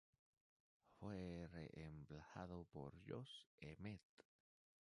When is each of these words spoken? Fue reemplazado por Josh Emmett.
Fue 0.99 1.47
reemplazado 1.51 2.65
por 2.73 2.91
Josh 3.07 3.45
Emmett. 3.59 4.01